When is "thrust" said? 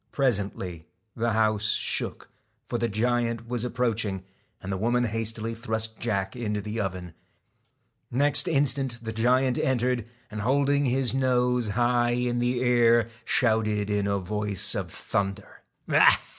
5.53-5.99